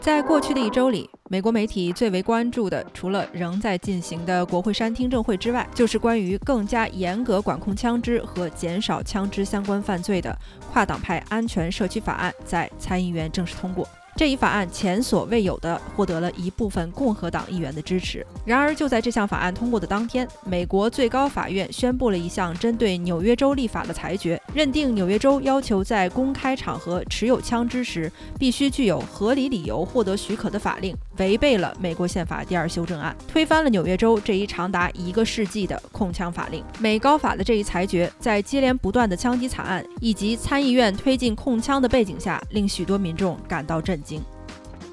[0.00, 10.36] 在过去的一周里，美国媒体最为关注的，除了仍在进行的国会山听证会之外，就是关于更加严格管控枪支和减少枪支相关犯罪的
[10.72, 13.86] 跨党派安全社区法案在参议院正式通过。
[14.18, 18.26] 这一法案前所未有的获得了一部分共和党议员的支持。
[18.44, 36.64] 然而，就在这项法案通过的当天，美国最高法院宣布了一项针对纽约州立法的裁决，认定纽约州要求在公开场合持有枪支时必须具有合理理由获得许可的法令，违背了美国宪法第二修正案，推翻了纽约州这一长达一个世纪的控枪法令。
[36.78, 44.22] 美高法的这一裁决，在接连不断的枪击惨案以及参议院推进控枪的背景下，令许多民众感到震惊。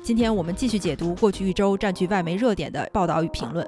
[0.04, 3.68] 今天我们继续解读过去一周占据外媒热点的报道与评论。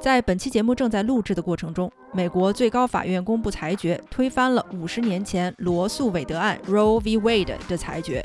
[0.00, 7.18] 在本期节目正在录制的过程中，美国最高法院公布裁决，推翻了五十年前罗素韦德案 （Roe v.
[7.18, 8.24] Wade） 的裁决，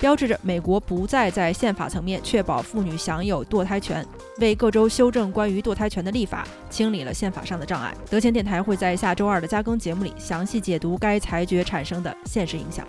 [0.00, 4.04] 标志着美国不再在宪法层面确保妇女享有堕胎权，
[4.38, 7.94] 为各州修正关于堕胎权的立法清理了宪法上的障碍。
[8.08, 12.86] 德前电台会在下周二的加更节目里详细解读该裁决产生的现实影响。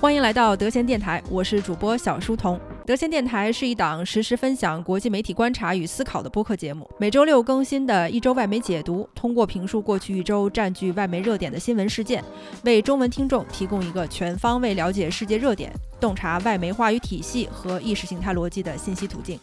[0.00, 2.58] 欢迎来到德贤电台，我是主播小书童。
[2.86, 12.24] 德贤电台是一档实时分享国际媒体观察与思考的播客节目，每周六更新的一周外媒解读，通过评述过去一周占据外媒热点的新闻事件，
[12.64, 19.38] 为中文听众提供一个全方位了解世界热点、洞察外媒话语体系和意识形态逻辑的信息途径。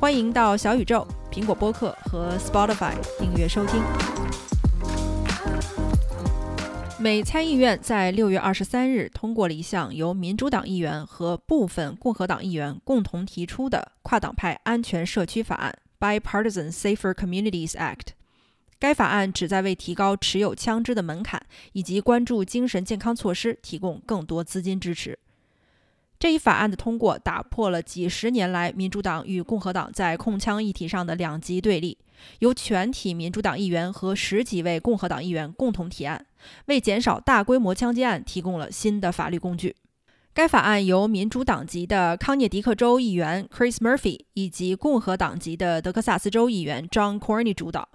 [0.00, 3.80] 欢迎到小宇宙、苹果播客和 Spotify 订阅收听。
[6.98, 18.14] 美参议院在六月二十三日通过了一项由民主党议员和部分共和党议员共同提出的跨党派安全社区法案 （Bipartisan Safer Communities Act）。
[18.78, 25.18] 该法案旨在为提高持有枪支的门槛以及关注精神健康措施提供更多资金支持。
[26.18, 31.98] 这一法案的通过打破了几十年来民主党与共和党在控枪议题上的两极对立。
[32.40, 36.24] 由全体民主党议员和十几位共和党议员共同提案，
[36.66, 39.74] 为减少大规模枪击案提供了新的法律工具。
[40.34, 47.88] 该法案由民主党籍的康涅狄克州议员 Chris Murphy 以及共和党籍的德克萨斯州议员 John Cornyn 主导，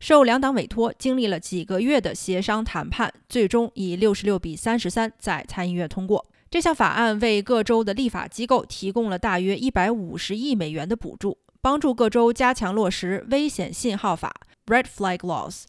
[0.00, 6.24] 受两党委托，经历了几个月的协商谈判，最终以六十六比三十三在参议院通过。
[6.50, 11.38] 这项法案为各州的立法机构提供了大约一百五十亿美元的补助。
[11.60, 14.34] 帮助各州加强落实危险信号法
[14.66, 15.62] （Red Flag Laws），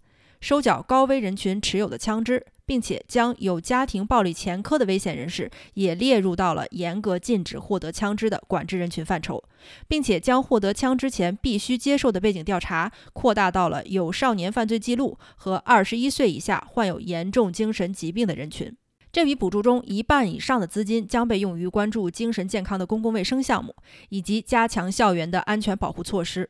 [0.44, 9.42] 收缴高危人群持有的枪支，并且将有家庭暴力前科的危险人士也列入到了严格禁止获得枪支的管制人群范畴，
[9.88, 18.76] 并且将获得枪支前必须接受的背景调查扩大到了有少年犯罪记录和二十一岁以下患有严重精神疾病的人群。
[19.14, 23.74] 这笔补助中，一半以上的资金将被用于关注精神健康的公共卫生项目，
[24.10, 26.50] 以及加强校园的安全保护措施。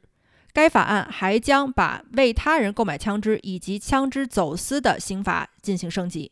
[0.54, 6.32] 该法案还将把为他人购买枪支以及枪支走私的刑罚进行升级。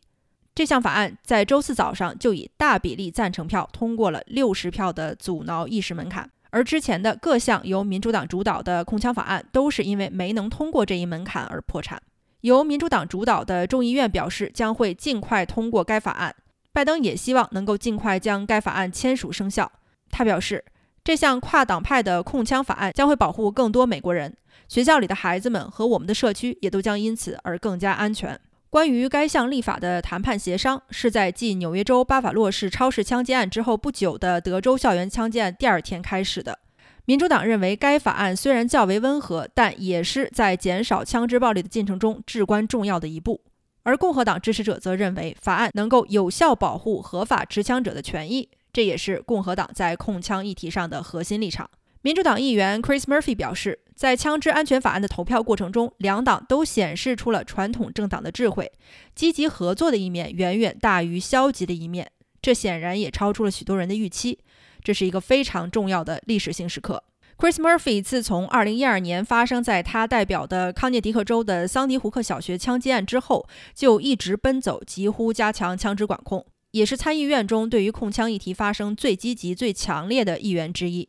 [0.54, 12.00] 这项法案在周四早上就以大比例赞成票通过了六十票的阻挠意识门槛，而之前的各项由民主党主导的控枪法案都是因为没能通过这一门槛而破产。
[12.42, 16.34] 由民主党主导的众议院表示将会尽快通过该法案。
[16.72, 19.70] 拜登也希望能够尽快将该法案签署生效。
[20.10, 20.64] 他表示，
[21.04, 24.36] 这项跨党派的控枪法案将会保护更多美国人，
[24.68, 28.38] 学校里的孩子们和我们的社区也都将因此而更加安全。
[28.70, 36.58] 关于该项立法的谈判协商是在继纽约州巴法洛市超市枪击案之后不久的德州校园枪击案第二天开始的。
[37.04, 43.40] 民主党认为，该法案虽然较为温和，但也是在减少枪支暴力的进程中至关重要的一步。
[43.82, 51.70] 而共和党支持者则认为，法案能够有效保护合法持枪者的权益，这也是共和党在控枪议题上的核心立场。
[52.00, 58.72] 民主党议员 Chris Murphy 表示，在枪支安全法案的投票过程中，两党都显示出了传统政党的智慧，
[59.14, 62.10] 积极合作的一面远远大于消极的一面，
[62.40, 64.40] 这显然也超出了许多人的预期。
[64.82, 67.04] 这是一个非常重要的历史性时刻。
[67.38, 81.08] Chris Murphy 自从2012年发生在他代表的康涅狄克州的桑迪胡克小学枪击案之后，就一直奔走疾呼加强枪支管控，也是参议院中对于控枪议题发声最积极、最强烈的议员之一。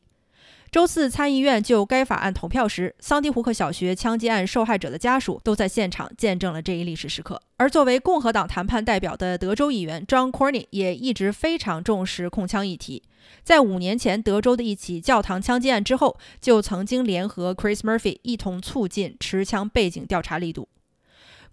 [0.69, 7.39] 周四，参议院就该法案投票时，桑迪胡克小学枪击案受害者的家属都在现场见证了这一历史时刻。
[7.57, 13.04] 而作为共和党谈判代表的德州议员 John Cornyn 也一直非常重视控枪议题。
[13.44, 20.68] 在五年前德州的一起教堂枪击案之后，就曾经联合 Chris Murphy 一同促进持枪背景调查力度。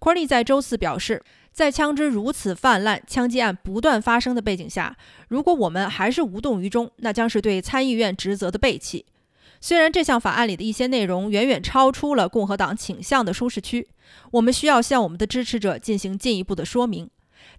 [0.03, 4.95] c o r n y 在周四表示，在枪支如此泛滥、枪击案不断发生的背景下，
[5.27, 9.05] 如果我们还是无动于衷，那将是对参议院职责的背弃。
[9.59, 13.89] 虽然这项法案里的一些内容远远超出了共和党倾向的舒适区，
[14.31, 17.09] 我们需要向我们的支持者进行进一步的说明。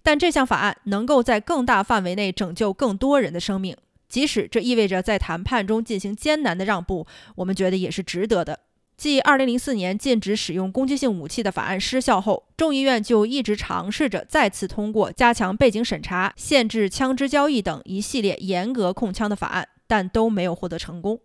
[0.01, 3.77] 但这项法案能够在更大范围内拯救更多人的生命，
[4.09, 8.59] 即使这意味着在谈判中进行艰难的让步，我们觉得也是值得的。
[8.95, 21.19] 继2004年禁止使用攻击性武器的法案失效后，众议院就一直尝试着再次通过加强背景审查、限制枪支交易等一系列严格控枪的法案，但都没有获得成功。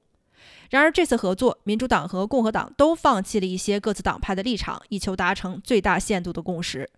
[0.70, 6.91] 然而，这次合作，民主党和共和党都放弃了一些各自党派的立场，以求达成最大限度的共识。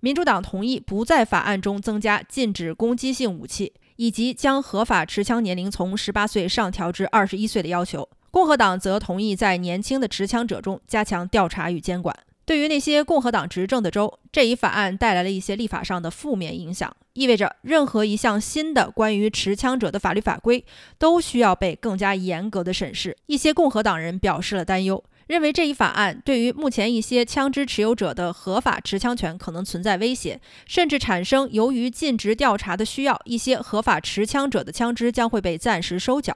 [0.00, 8.08] 民主党同意不在法案中增加禁止攻击性武器，以及将合法持枪年龄从18岁上调至21岁的要求。
[8.30, 12.14] 共和党则同意在年轻的持枪者中加强调查与监管。
[12.46, 20.64] 对于那些共和党执政的州，这一法案带来了一些立法上的负面影响，意味着任何一项新的关于持枪者的法律法规
[20.98, 23.16] 都需要被更加严格的审视。
[23.26, 36.34] 一些共和党人表示了担忧，认为这一法案对于目前一些枪支持有者的合法持枪权可能存在威胁，甚至产生由于尽职调查的需要，一些合法持枪者的枪支将会被暂时收缴。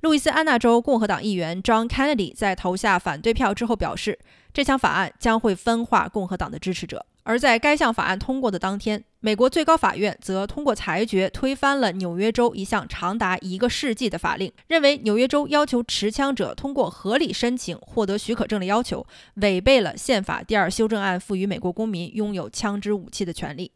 [0.00, 4.18] 路易斯安那州共和党议员 John Kennedy 在投下反对票之后表示，
[4.52, 7.06] 这项法案将会分化共和党的支持者。
[7.26, 19.06] 而在该项法案通过的当天，美国最高法院则通过裁决推翻了纽约州一项长达一个世纪的法令，认为纽约州要求持枪者通过合理申请获得许可证的要求，
[19.36, 23.72] 违背了宪法第二修正案赋予美国公民拥有枪支武器的权利。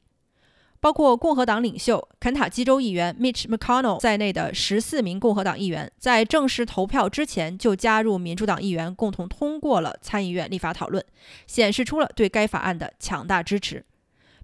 [0.81, 11.05] 包括共和党领袖肯塔基州议员 Mitch McConnell 在内的十四名共和党议员，在正式投票之前就加入民主党议员，共同通过了参议院立法讨论，
[11.47, 13.85] 显示出了对该法案的强大支持。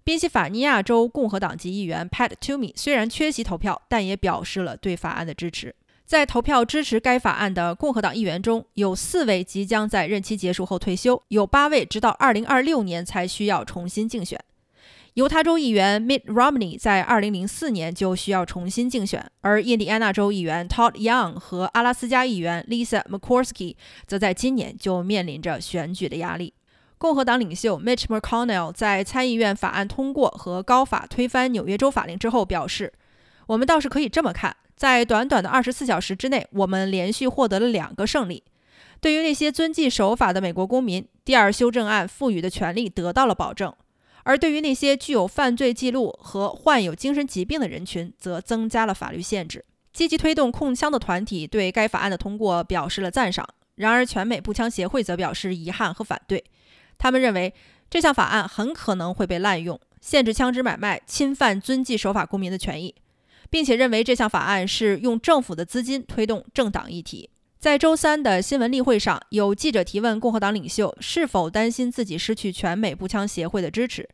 [0.03, 5.75] 宾夕法尼亚州共和党籍议员 Pat Toomey 虽然缺席投票，但也表示了对法案的支持。
[6.05, 14.39] 在投票支持该法案的共和党议员中，有四位即将在任期结束后退休，有八位直到2026年才需要重新竞选。
[15.15, 23.77] 犹他州议员 Mitt Romney 在2004年就需要重新竞选，而印第安纳州议员 Todd Young 和阿拉斯加议员 Lisa Murkowski
[24.09, 26.53] 则在今年就面临着选举的压力。
[26.99, 32.93] 共和党领袖 Mitch McConnell 在参议院法案通过和高法推翻纽约州法令之后表示
[33.47, 38.43] ：“我们倒是可以这么看，在短短的24小时之内，我们连续获得了两个胜利。
[39.01, 43.73] 对于那些遵纪守法的美国公民，第二修正案赋予的权利得到了保证。”
[44.25, 49.65] 而对于那些具有犯罪记录和患有精神疾病的人群，则增加了法律限制。
[49.93, 53.49] 积极推动控枪的团体对该法案的通过表示了赞赏。
[53.77, 56.43] 然而，全美步枪协会则表示遗憾和反对。
[56.97, 57.53] 他们认为
[57.91, 62.95] 这项法案很可能会被滥用，限制枪支买卖，侵犯遵纪守法公民的权益，
[63.51, 67.31] 并且认为这项法案是用政府的资金推动政党议题。
[67.65, 74.07] 在周三的新闻例会上，有记者提问共和党领袖是否担心自己失去全美步枪协会的支持，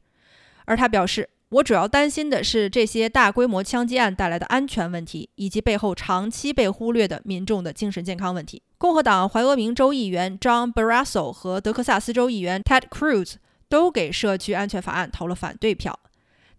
[0.67, 13.35] 而他表示：“我主要担心的是这些大规模枪击案带来的安全问题，以及背后长期被忽略的民众的精神健康问题。”共和党怀俄明州议员 John Barrasso 和德克萨斯州议员 Ted Cruz
[13.69, 15.99] 都给社区安全法案投了反对票。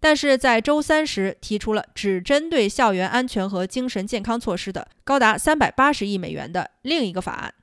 [0.02, 7.54] 但是在周三时提出了只针对校园安全和精神健康措施的高达三百八十亿美元的另一个法案。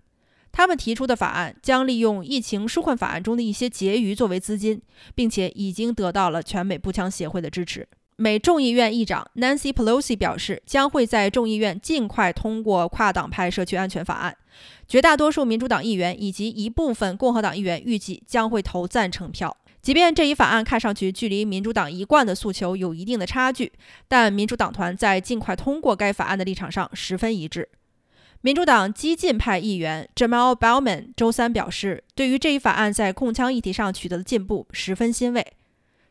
[0.49, 4.81] 他们提出的法案将利用疫情纾困法案中的一些结余作为资金，
[5.13, 7.85] 并且已经得到了全美步枪协会的支持。
[8.15, 14.35] 美众议院议长 Nancy Pelosi 表示，将会在众议院尽快通过跨党派社区安全法案。
[14.87, 19.55] 绝大多数民主党议员以及一部分共和党议员预计将会投赞成票。
[19.89, 23.73] 即便这一法案看上去距离民主党一贯的诉求有一定的差距，
[24.07, 27.67] 但民主党团在尽快通过该法案的立场上十分一致。
[28.41, 35.43] 民主党激进派议员 Jamal Bowman 周三表示，对于这一法案在控枪议题上取得的进步十分欣慰。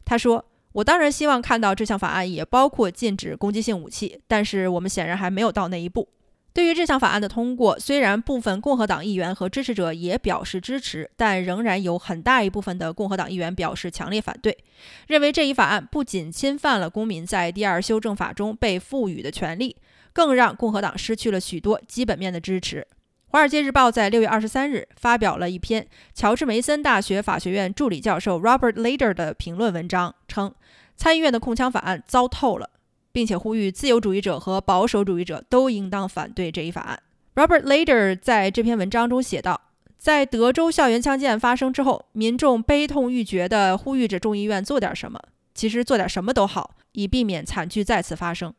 [0.04, 0.44] 他说
[0.74, 6.08] ：“我当然希望看到这项法案也包括禁止攻击性武器，但是我们显然还没有到那一步。”
[6.54, 14.58] 对于这项法案的通过，虽然部分共和党议员和支持者也表示支持，但仍然有很大一部分的共和党议员表示强烈反对，
[15.06, 19.76] 认为这一法案不仅侵犯了公民在第二修正法中被赋予的权利，
[20.12, 22.80] 更让共和党失去了许多基本面的支持。
[23.30, 30.52] 《华尔街日报》在六月二十三日发表了一篇乔治梅森大学法学院助理教授 Robert Lader 的评论文章，称
[30.96, 32.70] 参议院的控枪法案糟透了。
[33.18, 37.02] 并且呼吁自由主义者和保守主义者都应当反对这一法案。
[37.34, 39.60] Robert Lader 在这篇文章中写道
[39.98, 45.20] ：“在德州校园枪击案发生之后，民众悲痛欲绝地呼吁着众议院做点什么。
[45.52, 48.54] 其实做点什么都好，以避免惨剧再次发生。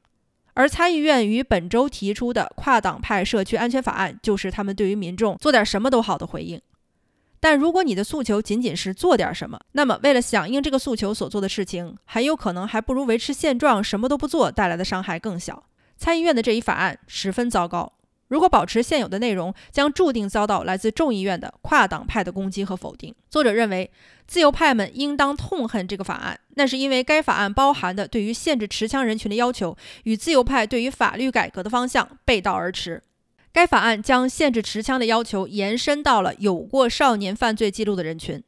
[0.56, 6.62] 而参议院于本周提出的跨党派社区安全法案，就是他们对于民众做点什么都好的回应。
[7.40, 15.64] 但如果你的诉求仅仅是做点什么，那么为了响应这个诉求所做的事情，很有可能还不如维持现状、什么都不做带来的伤害更小。
[15.98, 17.94] 参议院的这一法案十分糟糕。
[18.28, 23.16] 如果保持现有的内容，将注定遭到来自众议院的跨党派的攻击和否定。
[23.28, 23.90] 作者认为，
[24.28, 33.02] 自由派们应当痛恨这个法案，那是因为该法案包含的对于限制持枪人群的要求，与自由派对于法律改革的方向背道而驰。
[33.60, 38.42] 该法案将限制持枪的要求延伸到了有过少年犯罪记录的人群。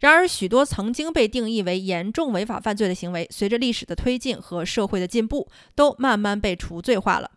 [0.00, 7.30] 然而，许多曾经被定义为严重违法犯罪的行为，随着历史的推进和社会的进步，都慢慢被除罪化了。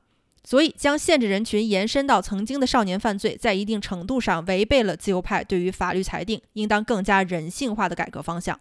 [0.44, 8.60] 所以，将限制人群延伸到曾经的少年犯罪，在一定程度上违背了自由派对于法律裁定应当更加人性化的改革方向。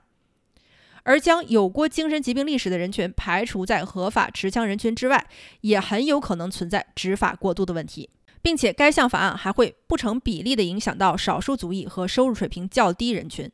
[1.02, 5.26] 而将有过精神疾病历史的人群排除在合法持枪人群之外，
[5.62, 8.08] 也很有可能存在执法过度的问题，
[8.42, 13.50] 并且该项法案还会不成比例地影响到少数族裔和收入水平较低人群。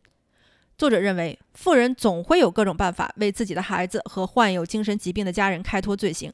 [0.77, 6.33] 作者认为，富人总会有各种办法为自己的孩子和患有精神疾病的家人开脱罪行。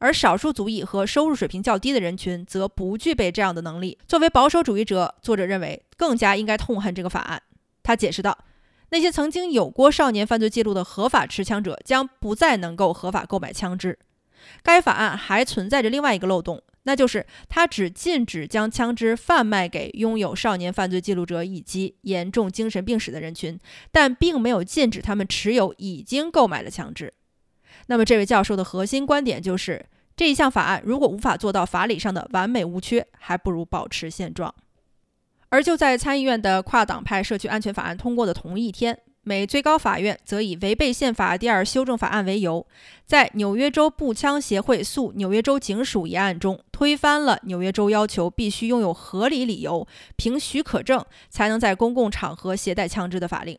[0.00, 3.96] 而少数族裔和收入水平较低的人群则不具备这样的能力。
[4.06, 7.40] 作为保守主义者，作者认为更加应该痛恨这个法案。
[7.82, 8.36] 他解释道
[8.90, 13.98] ：“那些曾经有过少年犯罪记录的合法持枪者将不再能够合法购买枪支。
[14.62, 23.58] 该法案还存在着另外一个漏洞，那就是他只禁止将枪支贩卖给拥有少年犯罪记录者以及严重精神病史的人群，
[23.90, 27.12] 但并没有禁止他们持有已经购买的枪支。”
[27.88, 29.84] 那么，这位教授的核心观点就是，
[30.16, 34.54] 这一项法案如果无法做到法理上的完美无缺，还不如保持现状。
[35.48, 42.66] 而就在参议院的跨党派社区安全法案通过的同一天，美最高法院则以违背宪法第二修正法案为由，
[43.04, 53.58] 在纽约州步枪协会诉纽约州警署一案中，推翻了纽约州要求必须拥有合理理由，凭许可证才能在公共场合携带枪支的法令。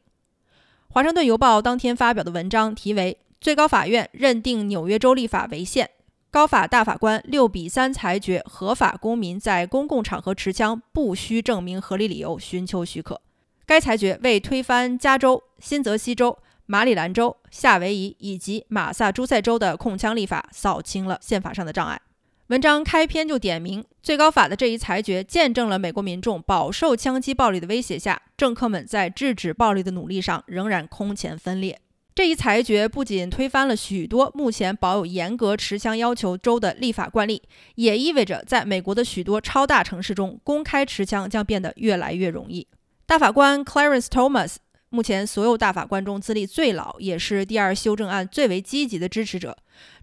[0.88, 3.18] 华盛顿邮报当天发表的文章题为。
[3.42, 5.88] 最高法院认定纽约州立法违宪，
[6.32, 13.22] 高法大法官六比三裁决合法公民在公共场合持枪不需证明合理理由寻求许可。
[13.66, 22.00] 该裁决为推翻加州、新泽西州、马里兰州、夏威夷以及马萨诸塞州的控枪立法扫清了宪法上的障碍。
[22.48, 31.80] 文章开篇就点明，最高法的这一裁决见证了美国民众饱受枪击暴力的威胁下，政客们在制止暴力的努力上仍然空前分裂。
[32.14, 37.42] 这一裁决不仅推翻了许多目前保有严格持枪要求州的立法惯例，
[37.74, 42.68] 也意味着在美国的许多超大城市中，公开持枪将变得越来越容易。
[43.08, 44.56] 大法官 Clarence Thomas，
[44.90, 49.56] 目前所有大法官中资历最老，也是第二修正案最为积极的支持者，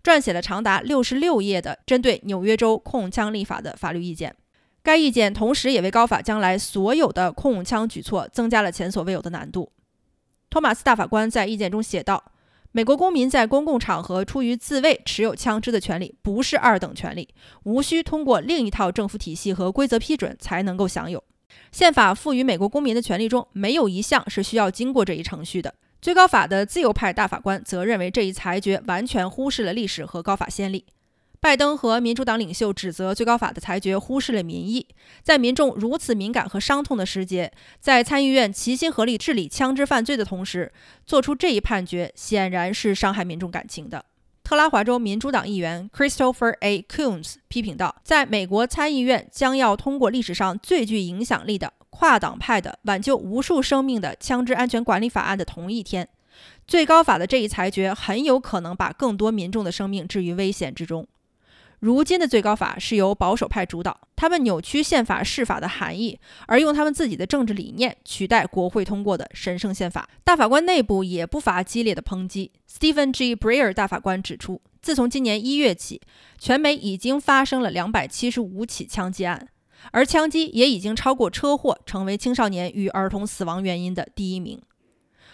[0.04, 4.36] 撰写了长达六十六页的针对纽约州控枪立法的法律意见。
[4.84, 9.72] 该意见同时也为高法将来所有的控枪举措增加了前所未有的难度。
[10.48, 12.22] 托马斯大法官在意见中写道
[12.70, 17.28] ：“美国公民在公共场合出于自卫持有枪支的权利不是二等权利，
[17.64, 21.22] 无需通过另一套政府体系和规则批准才能够享有。
[21.70, 30.84] 宪法赋予美国公民的权利中没有一项是需要经过这一程序的。”最高法的自由派大法官则认为这一裁决完全忽视了历史和高法先例。
[31.38, 34.86] 拜登和民主党领袖指责最高法的裁决忽视了民意，
[35.22, 40.72] 在民众如此敏感和伤痛的时节，在参议院齐心合力治理枪支犯罪的同时，
[41.04, 44.04] 做出这一判决显然是伤害民众感情的。
[44.52, 46.82] 克拉华州民主党议员 Christopher A.
[46.82, 56.06] Coons 批评道：“在美国参议院将要通过历史上最具影响力的跨党派的挽救无数生命的枪支安全管理法案的同一天，
[56.66, 61.08] 最高法的这一裁决很有可能把更多民众的生命置于危险之中。”
[61.82, 70.08] 如今的最高法是由保守派主导，他们扭曲宪法释法的含义，而用他们自己的政治理念取代国会通过的神圣宪法。
[70.22, 72.52] 大法官内部也不乏激烈的抨击。
[72.70, 73.34] Stephen G.
[73.34, 76.00] Breyer 大法官指出，自从今年一月起，
[76.38, 79.48] 全美已经发生了两百七十五起枪击案，
[79.90, 84.62] 而枪击也已经超过车祸，成为青少年与儿童死亡原因的第一名。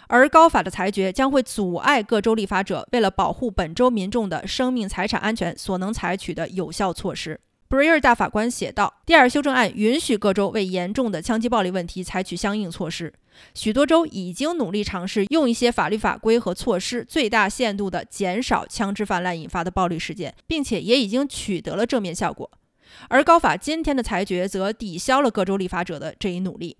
[0.09, 7.39] 而高法的裁决将会阻碍各州立法者为了保护本州民众的生命财产安全所能采取的有效措施。
[7.67, 13.13] 布瑞尔大法官写道：“第二修正案允许各州为严重的枪击暴力问题采取相应措施。
[13.53, 22.49] 许多州已经努力尝试用一些法律法规和措施，最大限度地减少枪支泛滥引发的暴力事件，并且也已经取得了正面效果。
[23.09, 26.77] 而高法今天的裁决则抵消了各州立法者的这一努力。”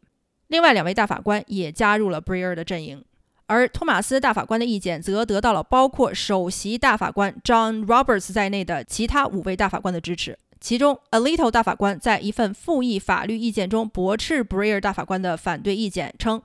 [0.50, 3.06] 另外两位大法官也加入了 Breer 的阵营。
[3.50, 10.38] 而托马斯大法官的意见则得到了包括首席大法官 John Roberts 在内的其他五位大法官的支持。
[10.62, 16.44] 其中，Alito 大法官在一份复议法律意见中驳斥 Breyer 大法官的反对意见，称：“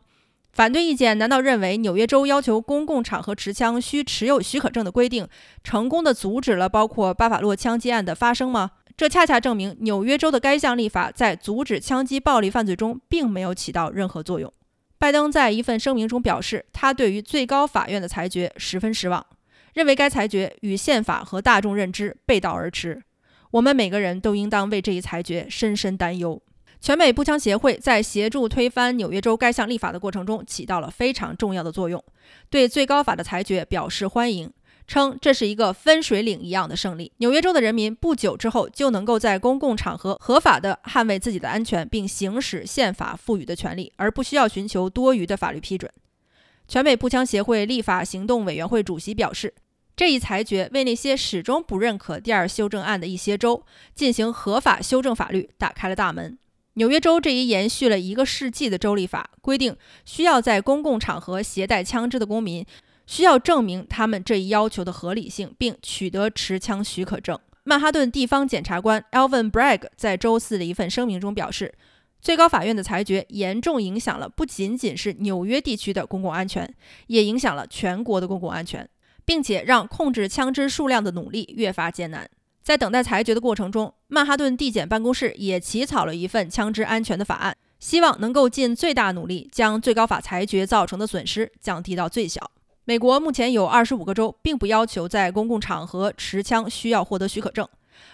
[0.54, 5.28] 反对意见难道认为纽约州要求公共场合持枪需持有许可证的规定，
[5.62, 8.70] 成功的阻止了包括巴法洛枪击案的发生吗？
[8.96, 14.50] 这恰恰证明纽约州的该项立法在阻止枪击暴力犯罪中并没有起到任何作用。”
[14.98, 19.24] 拜登在一份声明中表示，他对于最高法院的裁决十分失望，
[19.74, 23.02] 认为该裁决与宪法和大众认知背道而驰。
[23.50, 26.40] 我们每个人都应当为这一裁决深深担忧。
[26.80, 32.02] 全美步枪协会在协助推翻纽约州该项立法的过程中起到了非常重要的作用，
[32.50, 34.52] 对最高法的裁决表示欢迎。
[34.86, 37.10] 称这是一个分水岭一样的胜利。
[37.18, 45.90] 纽约州的人民不久之后就能够在公共场合合法地捍卫自己的安全，并行使宪法赋予的权利，而不需要寻求多余的法律批准。
[46.66, 49.54] 全美步枪协会立法行动委员会主席表示，
[49.96, 53.64] 这一裁决为那些始终不认可第二修正案的一些州
[53.94, 56.38] 进行合法修正法律打开了大门。
[56.76, 62.66] 纽约州这一延续了一个世纪的州立法规定，需要在公共场合携带枪支的公民。
[63.06, 67.38] 需要证明他们这一要求的合理性，并取得持枪许可证。
[67.64, 71.74] 曼哈顿地方检察官 Alvin Bragg 在周四的一份声明中表示，
[72.20, 76.74] 最高法院的裁决严重影响了不仅仅是纽约地区的公共安全，
[77.06, 78.88] 也影响了全国的公共安全，
[79.24, 82.28] 并且让控制枪支数量的努力越发艰难。
[82.62, 92.50] 在等待裁决的过程中，曼哈顿地检办公室也起草了一份枪支安全的法案，希望能够尽最大努力将最高法裁决造成的损失降低到最小。
[92.86, 97.66] 美国目前有二十五个州并不要求在公共场合持枪需要获得许可证，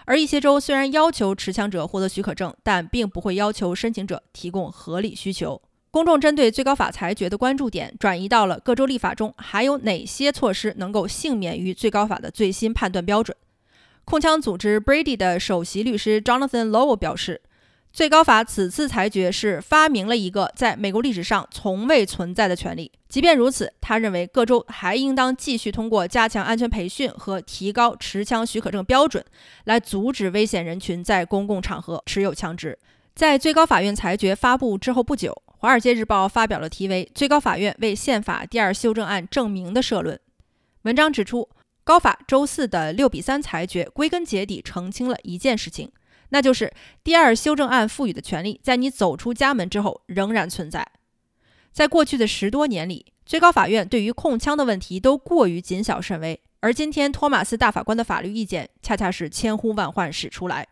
[0.05, 5.61] 而一些州虽然要求持枪者获得许可证，但并不会要求申请者提供合理需求。
[5.91, 13.35] 公众针对最高法裁决的关注点转移到了各州立法中还有哪些措施能够幸免于最高法的最新判断标准。
[14.05, 17.41] 控枪组织 Brady 的首席律师 Jonathan Lowell 表示。
[17.93, 22.89] 最高法此次裁决是发明了一个在美国历史上从未存在的权利。
[23.09, 29.23] 即便如此，他认为各州还应当继续通过加强安全培训和提高持枪许可证标准，
[29.65, 32.79] 来阻止危险人群在公共场合持有枪支。
[33.13, 40.17] 在最高法院裁决发布之后不久，《华尔街日报》发表了题为《最高法院为宪法第二修正案证明》的社论。
[40.83, 41.49] 文章指出，
[41.83, 45.91] 高法周四的六比三裁决归根结底澄清了一件事情。
[46.31, 50.85] 那就是第二修正案赋予的权利，在你走出家门之后仍然存在。
[51.71, 60.67] 在过去的十多年里，最高法院对于控枪的问题都过于谨小慎微，而今天托马斯大法官的法律意见恰恰是千呼万唤始出来。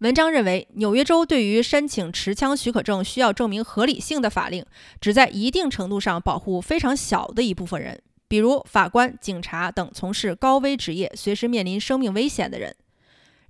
[0.00, 4.64] 文章认为，纽约州对于申请持枪许可证需要证明合理性的法令，
[5.00, 12.76] 只在一定程度上保护非常小的一部分人，比如法官、警察等从事高危职业、随时面临生命危险的人。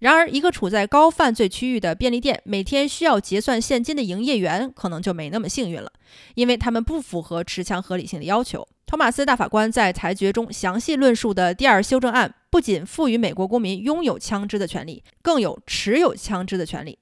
[0.01, 5.91] 然而，一个处在高犯罪区域的便利店，每天需要结算现金的营业员，可能就没那么幸运了，
[6.35, 8.67] 因为他们不符合持枪合理性的要求。
[8.85, 16.99] 托马斯大法官在裁决中详细论述的第二修正案，不仅赋予美国公民拥有枪支的权利，更有持有枪支的权利。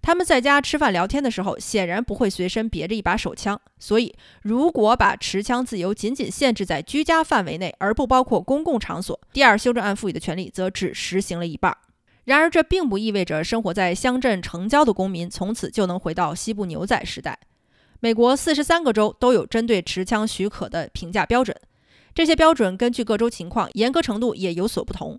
[0.00, 3.60] 他们在家吃饭聊天的时候，显然不会随身别着一把手枪。
[3.80, 11.76] 所以，如果把持枪自由仅仅限制在居家范围内，而不包括公共场所，第二修正案赋予的权利则只实行了一半。
[12.28, 17.38] 然而，这并不意味着生活在乡镇城郊的公民从此就能回到西部牛仔时代。
[18.00, 21.56] 美国四十三个州都有针对持枪许可的评价标准，
[22.14, 25.18] 这些标准根据各州情况严格程度也有所不同，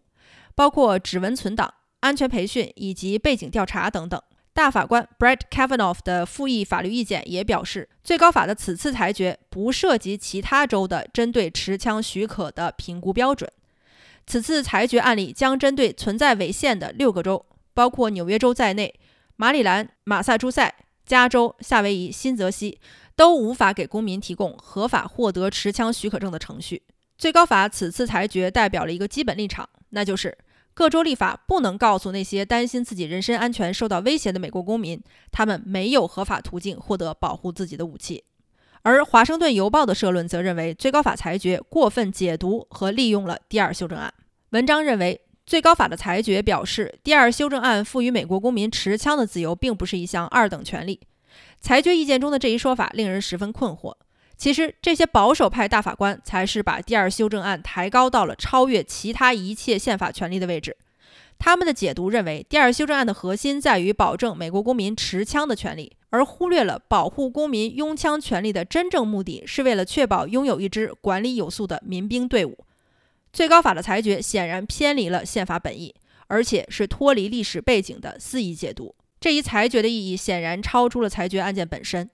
[0.53, 4.21] 包括指纹存档、安全培训以及背景调查等等。
[4.53, 13.51] 大法官 Brett Kavanaugh 的复议法律意见也表示，最高法的此次裁决不涉及其他州的针对持枪许可的评估标准。
[14.29, 18.93] 此次裁决案例将针对存在违宪的六个州，包括纽约州在内，
[19.37, 20.71] 马里兰、马萨诸塞、
[21.03, 22.79] 加州、夏威夷、新泽西
[23.15, 26.83] 都无法给公民提供合法获得持枪许可证的程序。
[27.17, 30.37] 最高法此次裁决代表了一个基本立场，那就是
[30.75, 38.23] 各州立法不能告诉那些担心自己人身安全受到威胁的美国公民，他们没有合法途径获得保护自己的武器。
[38.83, 44.13] 而《华盛顿邮报》的社论则认为，最高法裁决过分解读和利用了第二修正案。
[44.51, 50.99] 文章认为，最高法的裁决表示，第二修正案赋予美国公民持枪的自由，并不是一项二等权利。
[51.61, 53.93] 裁决意见中的这一说法令人十分困惑。
[54.35, 60.75] 其实，这些保守派大法官才是把第二修正案抬高到了超越其他一切宪法权利的位置。
[61.37, 72.57] 他们的解读认为，第二修正案的核心在于保证美国公民持枪的权利，而忽略了保护公民拥枪权利的真正目的是为了确保拥有一支管理有素的民兵队伍。
[73.39, 75.95] 最高法的裁决显然偏离了宪法本意，
[76.27, 78.93] 而且是脱离历史背景的肆意解读。
[79.17, 82.09] 这一裁决的意义显然超出了裁决案件本身。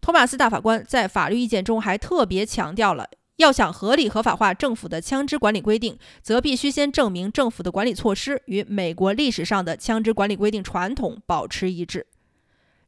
[0.00, 3.06] 托马斯大法官在法律意见中还特别强调了。
[3.36, 12.06] 要想合理合法化政府的枪支管理规定，则必须先证明政府的管理措施与美国历史上的枪支管理规定传统保持一致。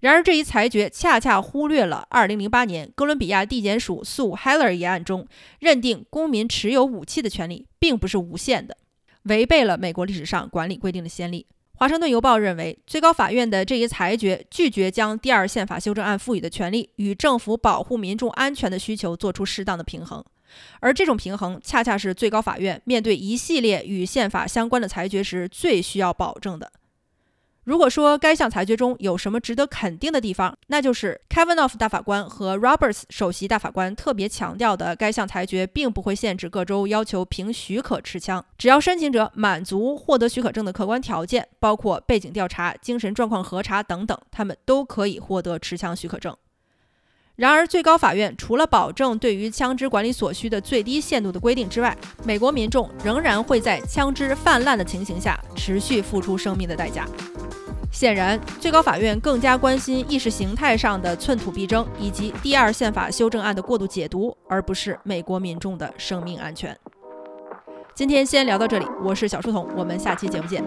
[0.06, 5.26] 然而，这一裁决恰恰忽略了2008年哥伦比亚地检署诉 Heller 一案中
[5.58, 8.76] 认定公民持有武器的权利并不是无限的，
[9.24, 11.44] 违背了美国历史上管理规定的先例。
[11.74, 20.24] 华盛顿邮报认为，最高法院的这一裁决拒绝将第二宪法修正案赋予的权利与政府保护民众安全的需求做出适当的平衡。
[20.78, 26.70] 而这种平衡，恰恰是最高法院面对一系列与宪法相关的裁决时最需要保证的。
[27.66, 46.36] 如果说该项裁决中有什么值得肯定的地方，那就是 Kavanaugh 大法官和 Roberts 首席大法官特别强调的，该项裁决并不会限制各州要求凭许可持枪，只要申请者满足获得许可证的客观条件，包括背景调查、精神状况核查等等，他们都可以获得持枪许可证。
[47.36, 51.94] 然而，最高法院除了保证对于枪支管理所需的最低限度的规定之外，
[52.24, 57.06] 美国民众仍然会在枪支泛滥的情形下持续付出生命的代价。
[57.92, 66.74] 显然，最高法院更加关心意识形态上的寸土必争以及第二宪法修正案的过度解读，而不是美国民众的生命安全。
[67.94, 70.64] 今天先聊到这里，我是小书童，我们下期节目见。